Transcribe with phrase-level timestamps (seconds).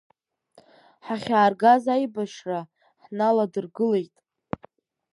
[1.05, 2.59] Ҳахьааргаз аибашьра
[3.03, 4.15] ҳналадыргылеит.